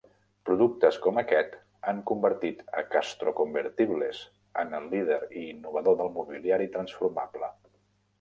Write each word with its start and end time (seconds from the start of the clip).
Productes 0.49 0.95
com 1.01 1.17
aquest 1.21 1.57
han 1.91 1.99
convertit 2.11 2.63
a 2.81 2.83
Castro 2.95 3.33
Convertibles 3.39 4.23
en 4.63 4.73
el 4.79 4.89
líder 4.95 5.19
i 5.43 5.45
innovador 5.51 5.99
del 6.01 6.11
mobiliari 6.17 6.69
transformable. 6.79 7.53